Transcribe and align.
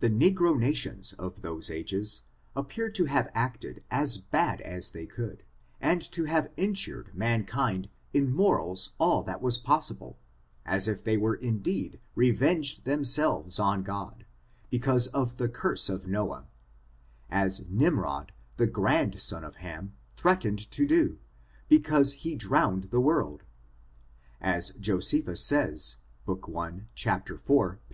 The 0.00 0.10
negro 0.10 0.54
nations 0.58 1.14
of 1.14 1.40
those 1.40 1.70
ages, 1.70 2.24
appear 2.54 2.90
to 2.90 3.06
have 3.06 3.30
acted 3.32 3.82
as 3.90 4.18
bad 4.18 4.60
as 4.60 4.90
they 4.90 5.06
could, 5.06 5.44
and 5.80 6.02
to 6.12 6.24
have 6.24 6.50
injured 6.58 7.14
man 7.14 7.46
kind 7.46 7.88
in 8.12 8.30
morals 8.30 8.90
all 8.98 9.22
that 9.22 9.40
was 9.40 9.56
possible, 9.56 10.18
as 10.66 10.86
if 10.88 11.02
they 11.02 11.16
were 11.16 11.36
indeed 11.36 12.00
revenging 12.14 12.84
themselves 12.84 13.58
on 13.58 13.82
God, 13.82 14.26
because 14.68 15.06
of 15.06 15.38
tho 15.38 15.48
curse 15.48 15.88
of 15.88 16.04
iVboA, 16.04 16.44
as 17.30 17.64
Nimrod, 17.66 18.32
the 18.58 18.66
grand 18.66 19.18
son 19.18 19.42
of 19.42 19.54
Hanty 19.54 19.92
threatened 20.16 20.70
to 20.70 20.86
do, 20.86 21.18
because 21.66 22.12
he 22.12 22.34
drowned 22.34 22.90
the 22.90 23.00
world 23.00 23.44
[as 24.38 24.72
Josephus 24.74 25.42
says, 25.42 25.96
book 26.26 26.46
1, 26.46 26.88
chap, 26.94 27.30
iv, 27.30 27.42
p. 27.46 27.56